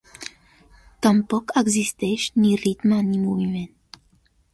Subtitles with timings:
[1.05, 4.01] Tampoc existeix ni ritme ni moviment.